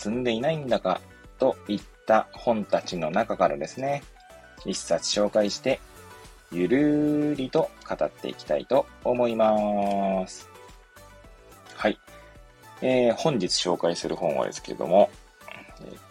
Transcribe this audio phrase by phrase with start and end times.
[0.00, 1.02] 積んでいないんだか
[1.38, 4.02] といった本たちの中からですね、
[4.64, 5.78] 一冊紹介して
[6.50, 10.48] ゆるーりと語っていきたいと思います。
[11.74, 11.98] はい。
[12.80, 15.10] えー、本日紹介する本はですけれども、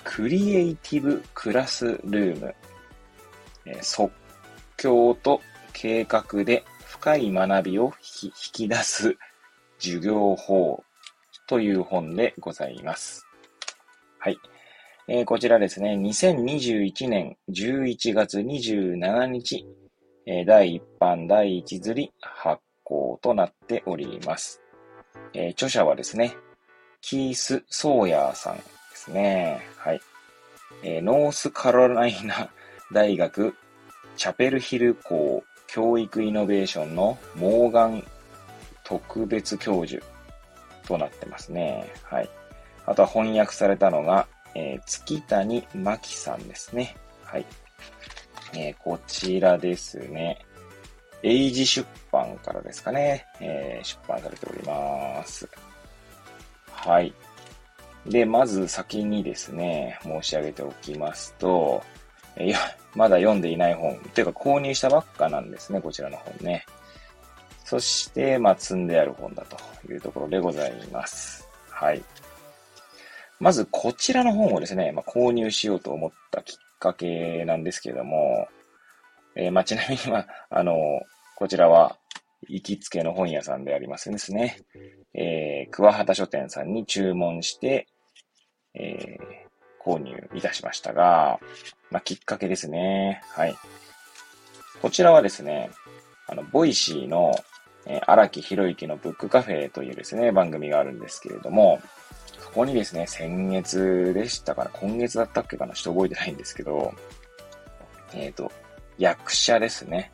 [0.03, 2.55] クリエイティブクラスルーム、
[3.65, 4.11] え即
[4.77, 5.41] 興と
[5.73, 7.93] 計画で深い学びを
[8.23, 9.17] 引き出す
[9.79, 10.83] 授業法
[11.47, 13.28] という本でございます。
[14.19, 14.37] はい。
[15.07, 19.65] えー、こちらですね、2021年11月27日
[20.31, 24.61] え第1版第1釣り発行となっております。
[25.33, 26.37] え著者はですね、
[27.01, 29.59] キース・ソーヤーさんですね。
[29.75, 30.01] はい。
[30.83, 32.51] えノースカロライナ
[32.93, 33.55] 大学
[34.17, 38.05] チャペルヒル校教育イノベーションのモーガン
[38.83, 40.05] 特別教授
[40.87, 41.91] となってますね。
[42.03, 42.29] はい。
[42.89, 46.97] あとは翻訳されたのが、えー、月谷真紀さんですね。
[47.23, 47.45] はい。
[48.55, 50.43] えー、こちらですね。
[51.21, 55.47] 英字出版からですかね、えー、出版されております。
[56.71, 57.13] はい。
[58.07, 61.83] で、まず先にですね、申し上げておきますと、
[62.39, 62.57] いや、
[62.95, 66.65] まだ読んでいない本、というか購入したばっかなんですね、こちらの本ね。
[67.65, 71.47] そして、まあ、積んである本だというところでございます。
[71.69, 72.01] はい。
[73.39, 78.47] まず、こちらの本をですね、まあ、購入しようと思ったきっかけなんですけれども、
[79.35, 80.75] えー、まあ、ちなみに、まあ、あの、
[81.35, 81.97] こちらは、
[82.47, 84.61] 行きつけの本屋さんでありますですね。
[85.13, 87.87] えー、桑畑書店さんに注文して、
[88.73, 91.39] えー、購入いたしましたが、
[91.91, 93.21] まあ、きっかけですね。
[93.31, 93.55] はい。
[94.81, 95.69] こちらはですね、
[96.27, 97.33] あの、 Voicy の、
[97.85, 101.81] えー、荒木博行のブックカフェというですね、番組があるんですけれども、
[102.49, 106.93] そこにですね、先月でしたから、今月だったっけかなちょっと覚えてないんですけど、
[108.13, 108.51] えっ、ー、と、
[108.97, 110.11] 役者ですね、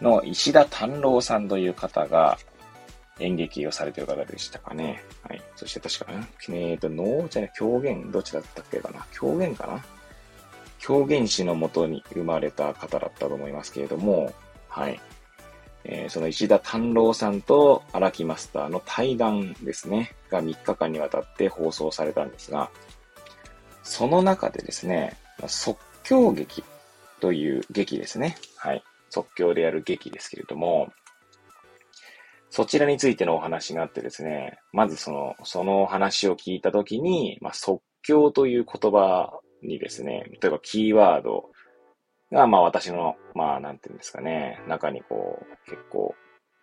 [0.00, 2.38] の石田丹郎さんという方が
[3.18, 5.02] 演劇をされてる方でしたかね。
[5.22, 5.42] はい。
[5.54, 9.84] そして確か、えっ、ー、と、能じゃない、狂言、どっちだったっけかな狂言かな？
[10.78, 14.32] 狂言師のもとに生まれた方だったと思いますけれども、
[14.66, 14.98] はい。
[15.84, 22.70] えー、その石田丹郎さんと荒木マスターの対談ですね、が3日間にわたって放送されたんですが、
[23.82, 26.62] その中でですね、即興劇
[27.20, 28.36] という劇ですね。
[28.56, 28.82] はい。
[29.08, 30.92] 即興でやる劇ですけれども、
[32.50, 41.50] そちらについてのお話があってですね、まずその、その話を聞いたときに、まあ、即興という言葉にですね、例えばキーワード
[42.32, 46.14] が、まあ私の、まあなんていうんですかね、中にこう、結構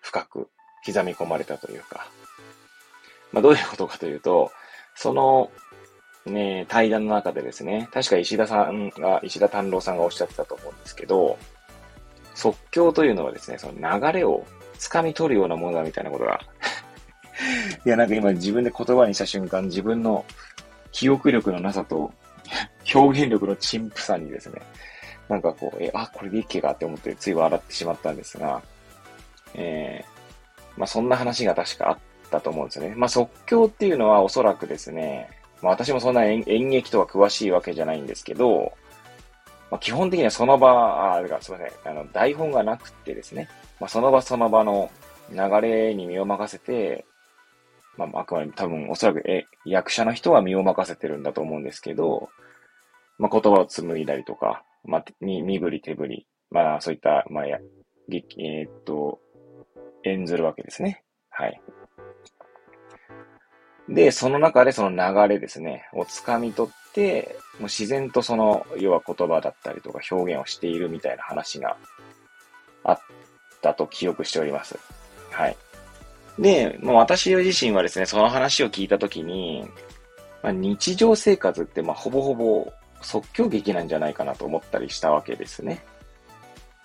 [0.02, 0.50] 深く
[0.86, 2.08] 刻み込まれたというか、
[3.32, 4.52] まあどういうことかというと、
[4.96, 5.52] その、
[6.26, 11.38] ね、対談の中でですね、確か石田さんが、石田丹郎さんがおっしゃってたと思うんですけど、
[12.36, 14.46] 即興というのはですね、その流れを
[14.78, 16.40] 掴み取るようなものだみたいなことが。
[17.86, 20.26] いや、なんか今自分で言葉にした瞬間、自分の
[20.92, 22.12] 記憶力のなさと
[22.94, 24.62] 表現力の陳腐さにですね、
[25.30, 28.62] なんかこう、え、あ、これでいけかって思ってつい笑ってしまったんですが、
[29.54, 31.98] えー、まあそんな話が確かあっ
[32.32, 32.96] たと思うんですよね。
[32.96, 35.30] まあ即興っていうのはおそらくですね、
[35.62, 38.74] まあ私もそんな演劇とか詳しいわけじゃないんですけど、
[39.70, 43.50] まあ基本的にはその場、あ、あすいません、あの、台本がなくてですね、
[43.80, 44.90] まあその場その場の
[45.32, 47.06] 流れに身を任せて、
[47.98, 52.30] まああくまで多分おそらくえ役者の人は身を任せてるんだと思うんですけど、
[53.18, 57.60] まあ言葉を紡いだりとか、まあ、身振り手振り、まあ、そういった、まあ、や、
[58.10, 59.19] えー、っと、
[60.04, 61.04] 演ずるわけですね。
[61.30, 61.62] はい。
[63.89, 71.78] で、その中でその流れですね、を掴み取って、もう自然とその、要は言葉だったりとか表現をしているみたいな話が
[72.84, 73.00] あっ
[73.62, 74.80] たと記憶しております。
[75.31, 75.57] はい。
[76.39, 79.66] で、もう私自身はですね、その話を聞いたときに、
[80.44, 82.72] まあ、日常生活って、まあ、ほぼほぼ
[83.07, 85.81] 即興劇なんじゃないかなと思ったりしたわけですね。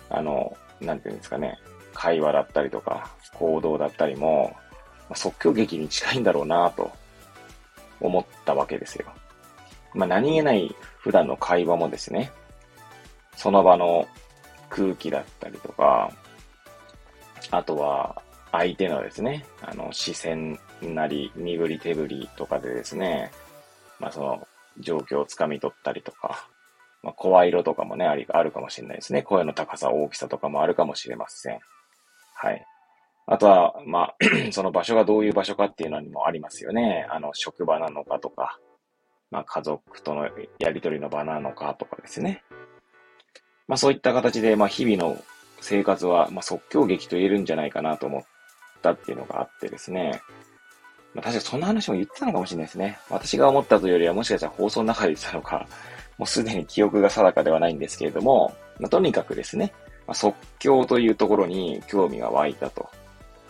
[0.09, 1.59] あの、なんていうんですかね。
[1.95, 4.55] 会話だったりとか、行動だったりも、
[5.17, 6.93] 即興劇に近いんだろうなと
[8.01, 9.07] 思ったわけですよ。
[9.95, 12.31] まあ、何気ない普段の会話もですね、
[13.37, 14.07] その場の
[14.71, 16.13] 空気だったりとか、
[17.51, 18.23] あとは
[18.53, 23.33] 相手のですね、あの視線なり、身振り手振りとかでですね、
[23.99, 24.49] まあその
[24.79, 26.49] 状況をつかみ取ったりとか、
[27.03, 29.23] まあ声色とかもね、あり、あるかもしれないですね。
[29.23, 31.59] 声の高さ、大きさとかもあるかもしれません。
[32.35, 32.67] はい。
[33.27, 34.17] あとは、まあ、
[34.51, 37.07] その場所がどういう場所かっていうのにもありますよね。
[37.11, 38.59] あの、職場なのかとか、
[39.31, 40.29] まあ、家族との
[40.59, 42.43] やりとりの場なのかとかですね。
[43.69, 45.23] まあ、そういった形で、まあ、日々の
[45.61, 48.23] 生活は、まあ、即興劇と言えるんじゃないかなと思っ
[48.83, 50.21] たっていうのがあってですね。
[51.15, 52.99] まあ、確かそんな話も言ってたのかもしれないですね。
[53.11, 55.67] 私が思ったというよりは、もしかしたら放送の中で言ってたのか、
[56.19, 59.73] もうすでに記憶が定かではないんですけれども、まあ、とにかくですね、
[60.07, 62.89] まあ、即興というところに興味が湧いたと。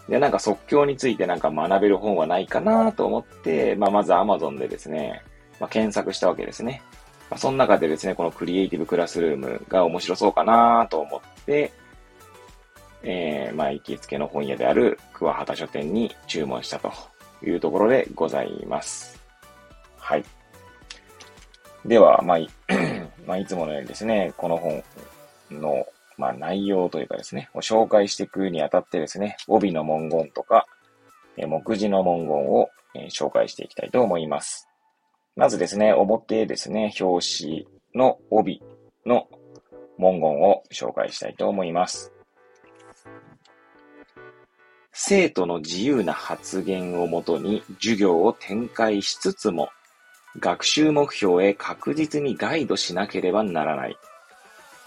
[0.08, 5.22] で、なんか即興についてなんか学べる本はないかなと思って、まあ、まず Amazon でですね、
[5.60, 6.82] まあ、検索したわけですね。
[7.30, 11.72] まあ、その中でですね、このクリエイティブクラスルームが面白そうかなと思って、
[13.04, 16.92] えー、まあ、行きつけの本屋である桑畑書店に注文したと
[17.44, 19.20] いうところでございます。
[19.98, 20.24] はい。
[21.84, 22.38] では、まあ、
[23.26, 24.82] まあ、いつものようにですね、この本
[25.50, 25.86] の
[26.22, 30.66] まあ、内容というかですね、を紹介していくにあたってですね、帯の文言とか、
[31.36, 34.68] え目次の文言を、え紹介していきたいと思います。
[35.34, 38.62] まずですね、表ですね、表紙の帯
[39.06, 39.28] の
[39.98, 42.12] 文言を紹介したいと思います。
[44.92, 49.70] 生徒の自由な発言をもとに授業を展開しつつも、
[50.38, 53.96] 学習目標へ確実にガイドしなければならない。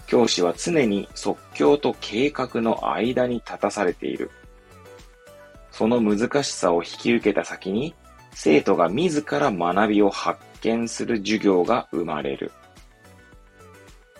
[0.05, 4.29] 教師は常に即興と計画の間に立たされている。
[5.71, 7.95] その難しさを引き受けた先に、
[8.31, 12.51] 生徒が自ら学びを発見する授業が生まれる。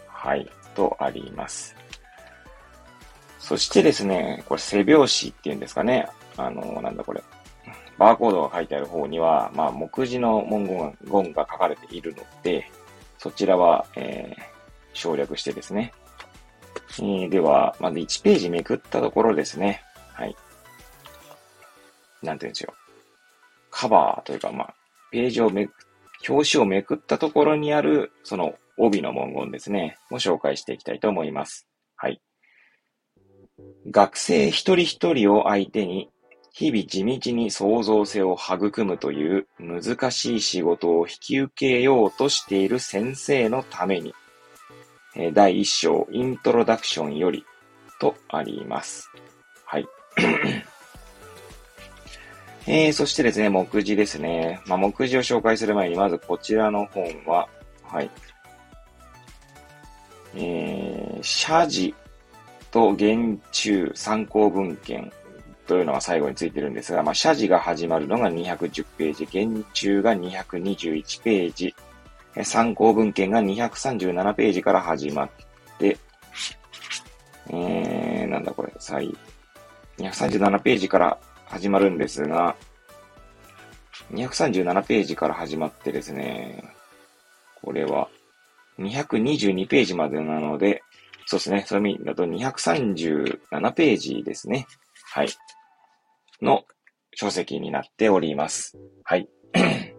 [0.08, 1.76] はい、とあります。
[3.46, 6.08] そしてですね、これ背表紙っていうんですかね。
[6.36, 7.24] あの、なんだこれ。
[8.00, 12.66] バーコードが書いてある方には、まあ、目次の文言が書かれているので、
[13.20, 14.44] そちらは、えー、
[14.94, 15.94] 省略してですね。
[16.98, 19.84] えー、では、まず1ページめくったところですね。
[20.14, 20.36] はい。
[22.24, 22.74] なんて言うんですよ。
[23.70, 24.76] カバーというか、まあ、
[25.12, 25.72] ページをめく、
[26.28, 31.68] 表紙をめくったところにある、その帯の文言ですね、を紹介していきたいと思います。
[31.96, 32.20] はい。
[33.92, 36.10] 学生一人一人を相手に、
[36.52, 44.14] 日々地道に創造性を育むという難しい仕事を引き受けようとしている先生のために、
[45.34, 47.46] 第1章、イントロダクションより
[48.00, 49.12] とあります。
[49.66, 49.88] はい。
[52.68, 54.62] えー、そしてですね、目次ですね。
[54.66, 57.48] まあ、目次を紹介する前に、まずこちらの本は、
[57.84, 58.10] はい。
[60.34, 61.94] えー、謝辞
[62.76, 65.10] と原中参考文献
[65.66, 71.74] というのが最後についてるんですが、まあ、謝辞が始まるのが210ページ、原中が221ページ、
[72.44, 75.30] 参考文献が237ページから始まっ
[75.80, 75.98] て、
[77.50, 79.16] えー、なんだこれ、最、
[79.98, 82.58] 237ページから始まるんですが、
[84.12, 86.62] 237ページから始まってですね、
[87.64, 88.10] これは、
[88.80, 90.84] 222ページまでなので、
[91.26, 94.68] そうですね、そういう意味だと237ページですね。
[95.14, 95.30] はい。
[96.42, 96.64] の
[97.16, 98.78] 書籍になっております。
[99.04, 99.28] はい。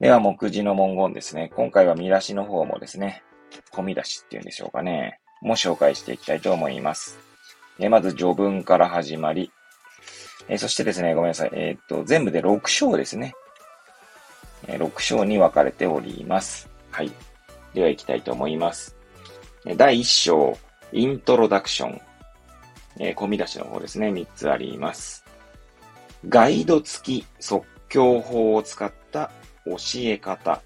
[0.00, 1.50] では、目次の文言ですね。
[1.56, 3.22] 今回は見出しの方もですね、
[3.72, 5.20] 込み出しっていうんでしょうかね。
[5.40, 7.18] も紹介していきたいと思います。
[7.78, 9.50] でまず、序文から始まり、
[10.48, 11.50] えそしてですね、ごめんなさい。
[11.52, 13.34] えー、っと、全部で6章ですね。
[14.66, 16.68] え6章に分かれております。
[16.90, 17.12] はい。
[17.74, 18.97] では、行きたいと思います。
[19.76, 20.58] 第1章、
[20.92, 22.00] イントロダクション。
[23.00, 25.24] え込み出しの方ですね、3つあります。
[26.28, 29.30] ガイド付き即興法を使った
[29.64, 30.62] 教え方、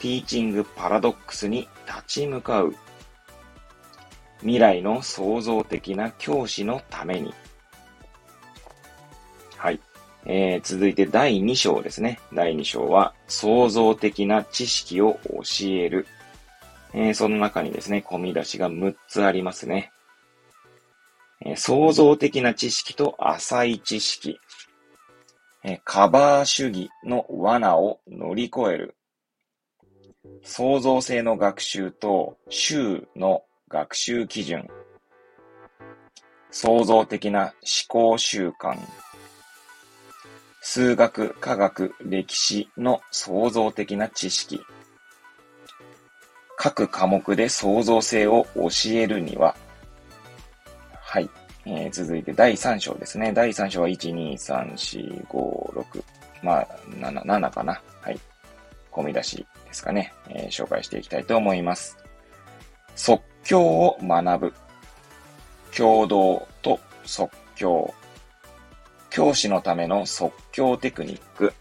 [0.00, 2.74] ティーチングパラドックスに立ち向かう、
[4.40, 7.32] 未来の創造的な教師のために。
[9.56, 9.80] はい。
[10.26, 12.18] えー、続いて第2章ですね。
[12.32, 16.06] 第2章は、創造的な知識を教える。
[16.92, 19.92] えー、その中にですね、込み出しが6つありますね。
[21.44, 24.38] えー、創造的な知識と浅い知識。
[25.62, 28.96] えカバー主義の罠を乗り越える。
[30.42, 34.68] 創造性の学習と週の学習基準。
[36.50, 38.78] 創造的な思考習慣。
[40.62, 44.60] 数学、科学、歴史の創造的な知識。
[46.62, 49.56] 各科目で創造性を教えるには、
[50.92, 51.30] はい。
[51.64, 53.32] えー、続いて第3章ですね。
[53.32, 56.04] 第3章は1、2、3、4、5、6。
[56.42, 57.80] まあ、7、7かな。
[58.02, 58.20] はい。
[58.92, 60.12] 込み出しですかね。
[60.28, 61.96] えー、紹介していきたいと思います。
[62.94, 64.54] 即興を学ぶ。
[65.74, 67.94] 共同と即興。
[69.08, 71.54] 教師のための即興テクニック。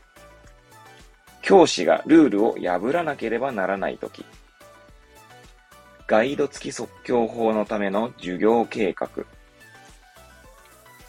[1.41, 4.25] 教師がルールを破らなければならないとき。
[6.09, 9.09] ガイド付き即興法のための授業計画。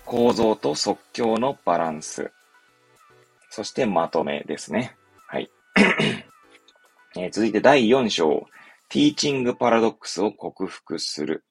[0.04, 2.30] 構造と即興のバランス。
[3.48, 4.94] そしてまとめですね。
[5.26, 5.50] はい。
[7.16, 8.46] えー、続いて第4章。
[8.90, 11.46] ティーチングパラドックスを克服する。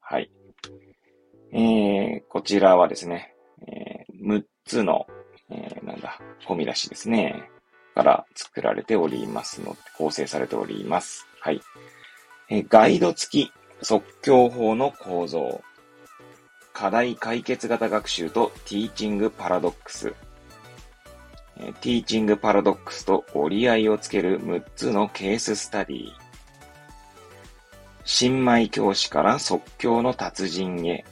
[0.00, 0.30] はい。
[1.52, 3.34] えー、こちらはですね、
[3.66, 5.08] えー、6つの、
[5.50, 7.50] えー、なんだ、込み出しですね。
[7.96, 11.26] から作られておりますので、構成されております。
[11.40, 11.60] はい。
[12.48, 15.62] え、ガイド付き即興法の構造。
[16.72, 20.14] 課題解決型学習とティーチングパラドックス。
[21.80, 26.12] ティーチングパラドックスと折り合いをつける6つのケーススタディ。
[28.04, 31.04] 新米教師から即興の達人へ。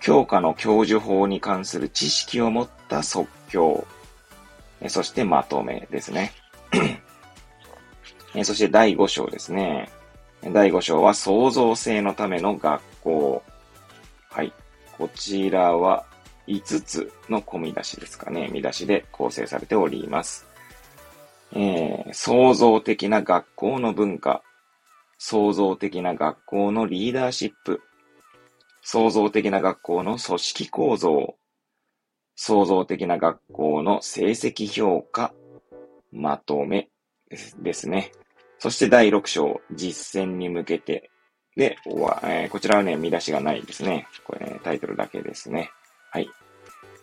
[0.00, 3.86] 教科の教授法に関する知識を持った即興。
[4.88, 6.32] そしてまとめですね。
[8.44, 9.90] そして第5章ですね。
[10.52, 13.42] 第5章は創造性のための学校。
[14.30, 14.52] はい。
[14.98, 16.04] こちらは
[16.46, 18.48] 5つの込み出しですかね。
[18.52, 20.46] 見出しで構成されております。
[21.52, 24.42] えー、創造的な学校の文化。
[25.18, 27.80] 創造的な学校のリーダーシップ。
[28.86, 31.36] 創造的な学校の組織構造、
[32.36, 35.32] 創造的な学校の成績評価、
[36.12, 36.90] まとめ
[37.62, 38.12] ですね。
[38.64, 41.10] そして第6章、実践に向けて。
[41.54, 41.76] で、
[42.22, 44.06] えー、こちらはね、見出しがないですね。
[44.24, 45.70] これね、タイトルだけですね。
[46.10, 46.30] はい。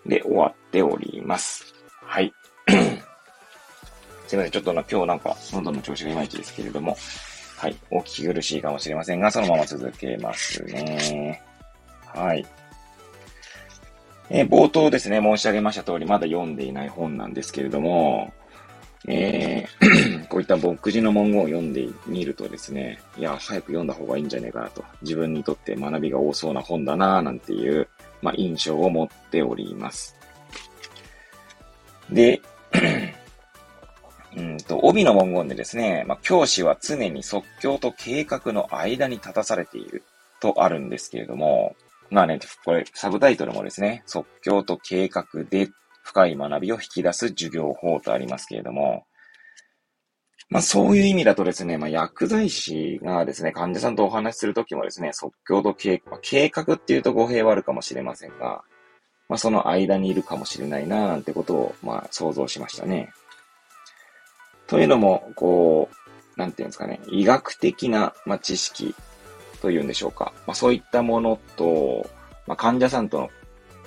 [0.04, 1.72] で、終わっております。
[2.02, 2.34] はい。
[4.26, 4.50] すいません。
[4.50, 6.98] ちょっとな、今日なんか、喉の調子がいまいちですけれども、
[7.58, 7.78] はい。
[7.92, 11.44] お聞き苦しいかもしれませんが、そのまま続けますね。
[12.08, 12.44] はい。
[14.32, 18.34] え、冒頭ですね、申し上げました通り、まだ読んでいない本なんですけれども、
[19.08, 27.88] えー、 こういった僕自の文言を読んでみるとですね、いや、早く読んだ方がいいんじゃねえかなと、自分にとって学びが多そうな本だなぁなんていう、
[28.22, 30.16] まあ、印象を持っております。
[32.12, 32.42] で、
[34.38, 40.04] うんと、帯の文言でですね、まあ、教師は常に即興と計画の間に立たされている
[40.40, 41.76] とあるんですけれども、
[42.10, 45.70] まあね、これ、サブタイトルもですね、即興と計画で
[46.04, 49.06] 深い学びを引き出す授業法とありますけれども、
[50.50, 58.64] まあそういう意味だとですね、まあ薬剤師がですね、患者さんとお話しするときもですね、即興と計画、計画っていうと語弊はあるかもしれませんが、
[59.30, 63.12] まあその間にいるかもしれないななんてことを、まあ想像しましたね。
[64.68, 68.96] というのも、こう、なんていうんですかね、医学的な、まあ、知識
[69.62, 70.34] というんでしょうか。
[70.48, 72.10] まあ、そういったものと、
[72.48, 73.30] まあ、患者さんとの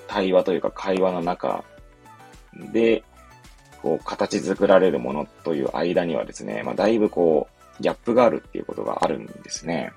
[0.06, 1.64] 対話というか会話の中
[2.73, 3.03] で、
[3.83, 9.93] こう、形作られるものという間にはですね、まあ、だいぶこう、ギャップがあるっていうことがあるんですね。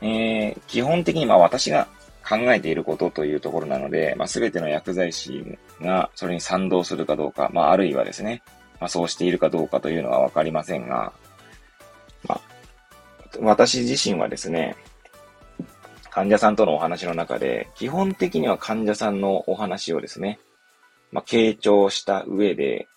[0.00, 1.86] えー、基本的にまあ私が
[2.28, 8.42] 考えていることというところなので、まあ、全ての薬剤師がそれに賛同するかどうか、まあ、あるいはですね、
[8.80, 11.12] まあ、そうしているかどうかというのはわかりませんが、
[12.26, 12.40] まあ、
[13.40, 14.76] 私自身はですね、
[16.10, 20.38] 患者さんとのお話の中で、基本的には患者さんのお話をですね、
[21.12, 22.88] まあ、傾聴した上で、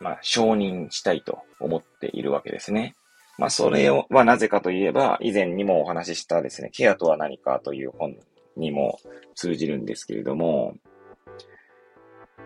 [0.00, 2.96] まあ、承認したいと思っているわけですね。
[3.38, 8.16] まあ、それ、はなぜかといえば、以前にもお話ししたですね、ケアとは何かという本
[8.56, 8.98] にも
[9.34, 10.74] 通じるんですけれども、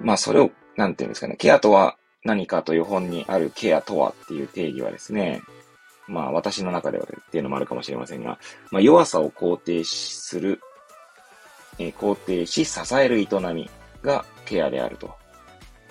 [0.00, 5.42] まあ、それを、なんていうんですかね、ケアとは何かという本にあるケアとはっていう定義はですね、
[6.06, 8.38] まあ私の中ではっていうのもあるかもしれませんが、
[8.70, 10.60] まあ弱さを肯定する、
[11.78, 13.70] え、肯定し支える営み
[14.02, 15.14] がケアであると。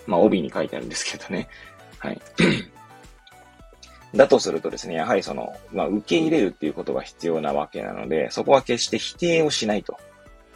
[0.06, 1.48] まあ帯に書いてあるんですけどね。
[2.00, 2.22] はい。
[4.16, 9.98] だとするとですね、やはりその、まあ受け入れるっていうことが必要なわけなので、そこは決して否定をしないと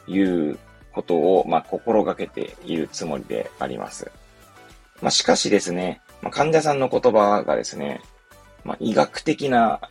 [0.07, 0.57] いう
[0.91, 4.09] ことを、まあ心がけているつもりであります。
[5.01, 8.01] まあしかしですね、まあ、患者さんの言葉がですね、
[8.63, 9.81] まあ、医学的な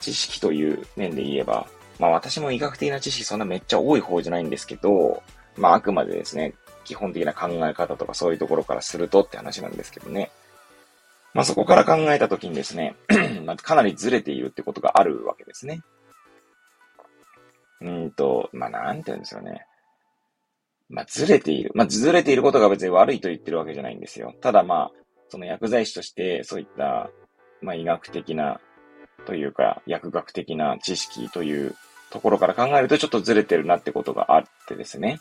[0.00, 1.66] 知識という面で言えば、
[1.98, 5.22] まあ私も医学的な知識そんなめっちゃ多い方じゃないんですけど、
[5.56, 6.54] まああくまでですね、
[6.90, 10.32] 基本的な考え方とかそういうところからするとって話なんですけどね。
[11.34, 12.96] まあそこから考えたときにですね、
[13.46, 15.82] まあ、かなりずれているってことがあるわけですね。
[17.80, 19.66] うんと、まあなんて言うんですよね。
[20.88, 21.70] まあずれている。
[21.76, 24.34] まあずれていることが別に悪いと言ってるわけじゃないんですよ。
[24.40, 24.90] ただまあ、
[25.28, 27.08] その薬剤師としてそういった、
[27.62, 28.60] まあ医学的な
[29.26, 31.76] というか、薬学的な知識という
[32.10, 35.20] ところから考えるとちょっとずれてるなってことがあってですね。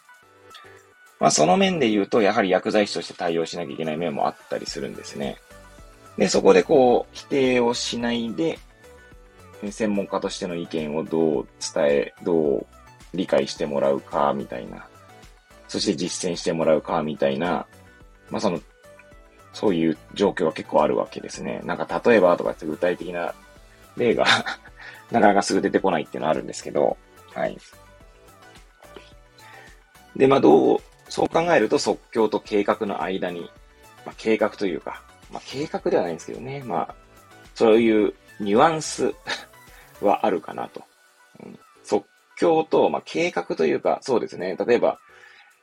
[1.20, 5.38] まあその面で言うと、やはり薬剤師として対応しなきゃいけない面もあったりするんですね。
[6.18, 8.60] で、そこでこう、否定をしないで、
[9.72, 12.66] 専門家としての意見をどう伝え、どう
[13.14, 14.86] 理解してもらうか、みたいな。
[15.68, 17.66] そして実践してもらうか、みたいな。
[18.30, 18.62] まあ、その、
[19.54, 21.62] そういう状況は結構あるわけですね。
[21.66, 23.34] なんか、例えばとかって具体的な
[23.98, 24.26] 例が
[25.12, 26.98] なかなかすぐ出てこないっていうのはあるんですけど、
[27.34, 27.58] はい。
[30.16, 33.50] で、まあ、どう、そう考えると即興と計画の間に、
[34.06, 35.02] まあ、計画というか、
[35.32, 36.64] まあ、計画ではないんですけどね。
[36.66, 36.96] まあ、
[37.56, 39.14] そういうニュアンス
[40.02, 40.84] はあるかなと。
[41.44, 42.06] うん、即
[42.38, 44.56] 興と、まあ、計画というか、そうですね。
[44.66, 45.00] 例えば、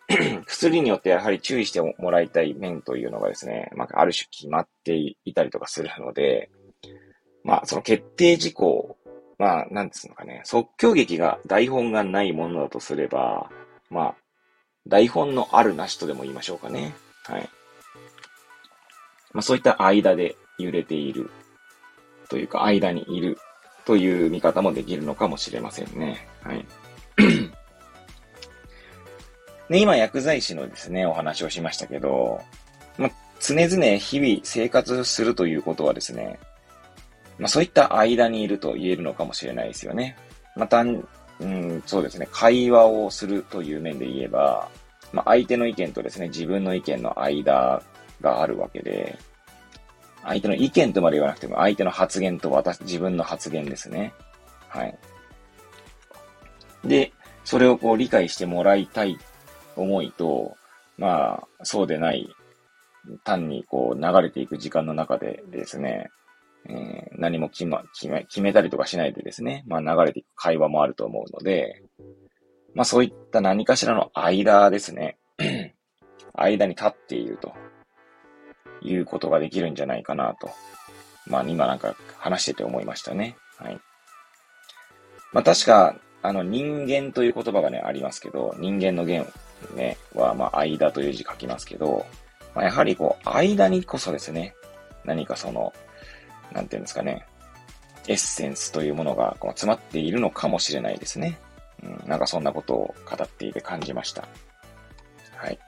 [0.47, 6.51] 薬によってやはり注意してもらいたい面というのがですね、まあ、ある種決まっていたりとかするので、
[7.43, 8.97] まあ、その決定事項、
[9.39, 13.51] まあ、なんですのかね、即興劇が台本がないものだとすれば、
[13.91, 14.15] まあ、
[14.87, 16.95] 台本のあるなしとでも言いましょうかね。
[17.25, 17.49] はい。
[19.33, 21.31] まあ、そういった間で揺れている
[22.29, 23.39] というか、間にいる
[23.85, 26.27] という見方もできるのかもしれませんね。
[26.43, 26.67] はい。
[29.69, 32.41] で、 今、薬剤師のですね、お話をしましたけど、
[32.97, 36.39] まあ、常々日々生活するということはですね、
[37.39, 40.17] まあ、そういった間にいると言えるのかもしれないですよね。
[40.55, 40.85] また、
[41.41, 44.69] うん、そうですね、会話をするという面で言えば、
[45.13, 47.83] まあ、相手の意見とですね、自分の意見の間
[48.21, 49.19] があるわけで、
[50.23, 54.13] 相手の意見とまで言わなくても、相手の発言と私、自分の発言ですね。
[54.69, 54.99] はい。
[56.85, 57.13] で、
[57.45, 59.19] それをこう理解してもらいたい
[59.77, 60.57] 思いと、
[60.99, 62.35] まあ、そうでない、
[63.23, 66.11] 単にこう流れていく時間の中でですね、
[66.69, 71.83] えー、何も決,、ま、決め、決めたりとかしないでですね、まあ流れていく会話もあると思うので、
[72.75, 75.19] まあそういった何かしらの間ですね、
[76.35, 77.53] 間に立っていると
[78.83, 80.51] いうことができるんじゃないかなと。
[81.27, 83.37] まあ今なんか話してて思いましたね。
[83.59, 83.79] はい。
[85.33, 89.27] まあ確か、あの人間という言葉がね、ありますけど、人間の言
[89.75, 92.07] ね、は、まあ間という字書きますけど、
[92.55, 94.55] まあ、やはりこう、間にこそですね、
[95.05, 95.73] 何かその、
[96.53, 97.27] なんていうんですかね、
[98.09, 101.39] エッセンスというものがこう詰まっているのかもしれないですね。
[101.83, 104.29] うん、なんかそんなことを語っていて感じました。
[105.37, 105.59] はい。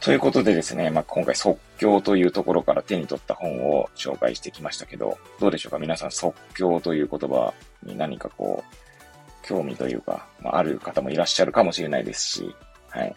[0.00, 5.78] ということでですね、まあ、今回即興というところから手に取った本を紹介してきましたけど、どうでしょうか？
[5.78, 7.54] 皆さん即興という言葉
[7.84, 12.54] に何かこう、興味というか、まあ、ある方もいらっしゃるかもしれないですし、
[12.90, 13.14] はい。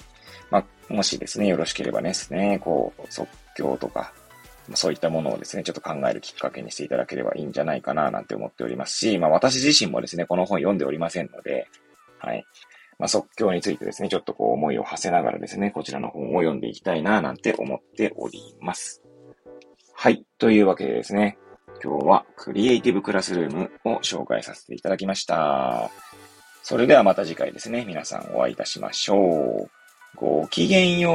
[0.52, 4.13] まあ、もしですね、よろしければですね、こう、即興とか、
[4.73, 11.67] そういったものをですね、ちょっと考えるきっかけにしていただければいいんじゃないかななんて思っておりますし、まあ私自身もですね、この本読んでおりませんので、
[12.19, 12.43] はい。
[12.97, 19.04] まあ、即興についてですね、ちょっとこう思いを馳せながらですね、こちらの本を読んでいきたいな、なんて思っております。
[19.93, 20.25] はい。
[20.38, 21.38] というわけでですね、
[21.84, 25.91] 今日はクリエイティブクラスルームを紹介させていただきました。
[26.63, 29.69] それではまた次回ですね、皆さんお会いいたしましょう。
[30.15, 31.12] ごきげんよ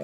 [0.00, 0.03] う。